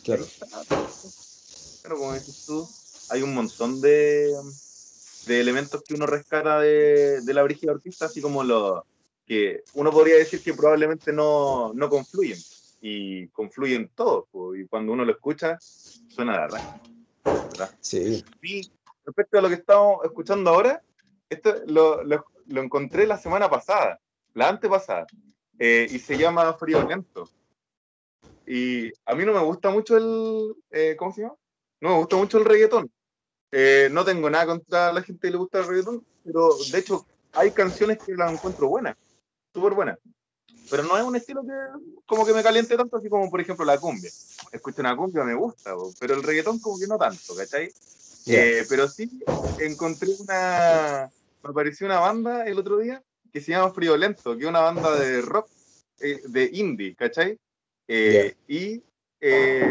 [0.04, 0.28] claro.
[1.82, 2.68] Pero como dices tú,
[3.08, 4.36] hay un montón de,
[5.26, 8.86] de elementos que uno rescata de, de la brígida artista, así como lo
[9.26, 12.44] que uno podría decir que probablemente no, no confluyen
[12.82, 14.26] y confluyen todos.
[14.56, 16.62] y cuando uno lo escucha, suena de verdad.
[17.80, 18.24] Sí.
[18.42, 18.70] Y
[19.06, 20.82] respecto a lo que estamos escuchando ahora,
[21.30, 22.26] esto lo, lo,
[22.62, 24.00] encontré la semana pasada,
[24.34, 25.08] la antepasada,
[25.60, 27.30] eh, y se llama Frío Lento.
[28.46, 30.56] Y a mí no me gusta mucho el.
[30.72, 31.36] Eh, ¿Cómo se llama?
[31.82, 32.90] No me gusta mucho el reggaetón.
[33.52, 37.06] Eh, no tengo nada contra la gente que le gusta el reggaetón, pero de hecho
[37.34, 38.96] hay canciones que las encuentro buenas,
[39.54, 39.98] súper buenas
[40.70, 41.54] pero no es un estilo que
[42.06, 44.12] como que me caliente tanto, así como por ejemplo la cumbia.
[44.52, 47.72] Escucho una cumbia, me gusta, pero el reggaetón como que no tanto, ¿cachai?
[48.26, 49.10] Eh, pero sí
[49.58, 51.10] encontré una,
[51.44, 53.02] me apareció una banda el otro día
[53.32, 55.50] que se llama Friolento, que es una banda de rock,
[56.00, 57.38] eh, de indie, ¿cachai?
[57.88, 58.84] Eh, y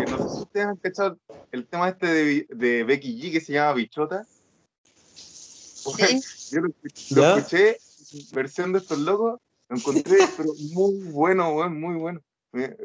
[0.09, 1.19] no sé si ustedes han cachado
[1.53, 4.27] el tema este de, de Becky G que se llama Bichota.
[6.51, 6.69] Yo lo,
[7.11, 7.79] lo escuché,
[8.33, 12.21] versión de estos locos, lo encontré, pero muy bueno, muy bueno.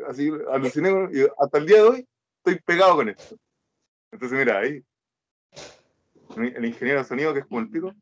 [0.08, 2.08] Así aluciné, y hasta el día de hoy
[2.38, 3.38] estoy pegado con esto.
[4.12, 4.84] Entonces, mira, ahí,
[6.38, 7.94] el ingeniero de sonido, que es como el pico.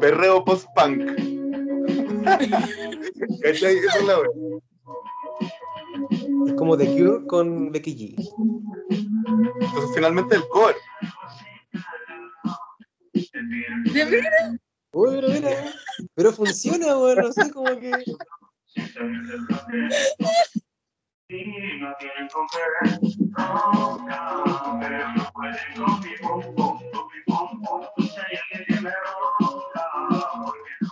[0.00, 1.02] Perreo post-punk.
[3.42, 4.30] Esa es la wea.
[6.46, 8.14] Es como The Cure con Becky G.
[9.60, 10.76] Entonces, finalmente el cover.
[13.92, 14.56] ¿De veras?
[14.92, 15.50] Uy, pero mira,
[16.14, 17.92] pero funciona, weón, no sé, como que.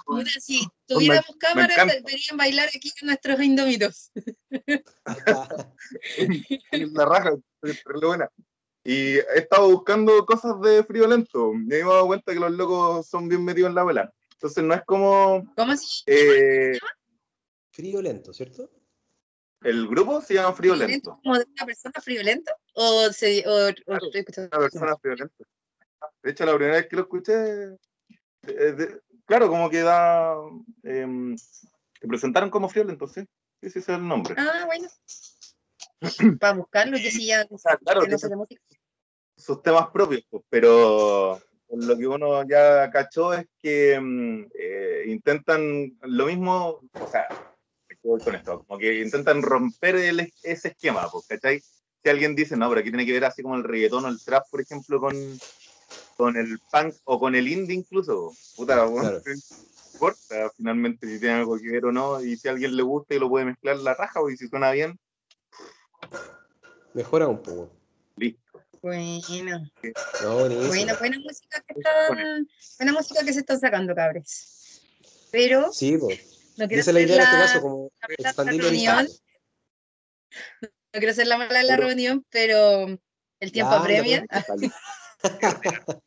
[0.05, 1.95] Puta, si tuviéramos me cámara, encanta.
[1.95, 4.13] deberían bailar aquí con nuestros indómitos.
[6.71, 7.31] la raja,
[7.63, 8.31] es re buena.
[8.89, 11.53] Y he estado buscando cosas de frío lento.
[11.53, 14.13] Y me he dado cuenta que los locos son bien metidos en la vela.
[14.35, 15.53] Entonces no es como.
[15.57, 16.05] ¿Cómo así?
[16.07, 16.79] eh,
[17.73, 18.71] Frío lento, ¿cierto?
[19.63, 21.21] el grupo se llama Frío ¿Friolento Lento.
[21.23, 22.57] como de una persona friolenta?
[22.75, 24.51] ¿O, se, o, o Claro, estoy escuchando?
[24.57, 25.45] Una persona friolenta.
[26.23, 27.33] De hecho, la primera vez que lo escuché,
[28.43, 30.37] eh, de- claro, como que da.
[30.83, 33.23] te presentaron como friolento, sí.
[33.61, 34.35] Sí, sí, ese es el nombre.
[34.39, 34.87] Ah, bueno.
[36.41, 38.63] Para buscarlo, yo sí ya sea, claro, que no sé de música.
[39.37, 41.41] sus temas propios, pues, pero
[41.71, 47.27] lo que uno ya cachó es que mm, eh, intentan lo mismo, o sea,
[47.89, 48.65] ¿qué voy con esto?
[48.67, 51.61] Como que intentan romper el- ese esquema, pues, ¿cachai?
[51.61, 54.23] Si alguien dice, no, pero aquí tiene que ver así como el reggaetón o el
[54.23, 55.41] trap, por ejemplo, con,
[56.17, 59.23] con el punk o con el indie incluso, puta, bueno, Claro.
[59.25, 59.33] ¿qué
[59.95, 63.15] importa finalmente si tiene algo que ver o no, y si a alguien le gusta
[63.15, 64.99] y lo puede mezclar la raja, pues, y si suena bien,
[66.95, 67.71] Mejora un poco.
[68.17, 68.41] listo.
[68.83, 69.71] Buena,
[70.23, 70.69] No, buenísimo.
[70.99, 72.47] buena, música que están,
[72.79, 74.81] buena música que se están sacando, cabres.
[75.33, 76.53] Pero Sí, pues.
[76.57, 78.61] no quiero Esa es la idea en este la- caso, como la la expandir el
[78.71, 79.09] reunión,
[80.63, 80.69] no
[81.01, 82.87] quiero ser la mala de la Pero- reunión, pero
[83.41, 84.27] el tiempo Ya, apremia.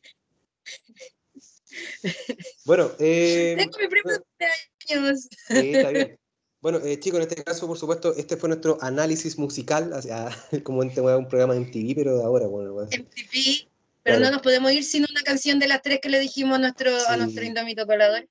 [2.64, 5.28] Bueno, eh, Tengo mi primo de cumpleaños.
[5.48, 6.18] sí, está bien.
[6.60, 10.28] Bueno, eh, chicos, en este caso, por supuesto, este fue nuestro análisis musical, hacia,
[10.64, 12.90] como en un programa en TV, pero de ahora, bueno, bueno.
[12.90, 13.66] MTV,
[14.02, 14.24] pero Claro.
[14.24, 16.94] no nos podemos ir sin una canción de las tres que le dijimos a nuestro,
[16.94, 17.20] a Sí.
[17.20, 18.28] nuestro indómito colador.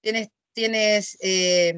[0.00, 1.74] Tienes, tienes eh,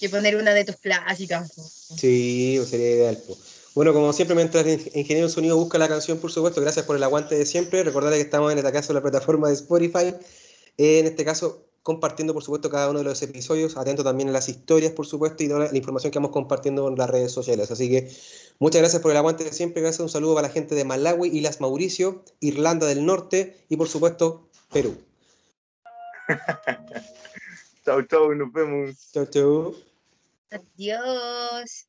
[0.00, 1.52] que poner una de tus clásicas.
[1.96, 3.18] Sí, pues, sería ideal.
[3.26, 3.38] pues.
[3.74, 7.02] Bueno, como siempre, mientras ingeniero de sonido busca la canción, por supuesto, gracias por el
[7.02, 7.82] aguante de siempre.
[7.82, 10.14] Recordarles que estamos en este caso en la plataforma de Spotify.
[10.76, 13.76] Eh, en este caso, compartiendo, por supuesto, cada uno de los episodios.
[13.76, 16.96] Atento también a las historias, por supuesto, y toda la información que vamos compartiendo en
[16.96, 17.70] las redes sociales.
[17.70, 18.10] Así que
[18.58, 19.82] muchas gracias por el aguante de siempre.
[19.82, 23.88] Gracias, un saludo para la gente de Malawi, Islas Mauricio, Irlanda del Norte y, por
[23.88, 24.96] supuesto, Perú.
[27.84, 29.10] Chau, chau, nos vemos.
[29.12, 29.74] Chau, chau.
[30.50, 31.88] Adiós.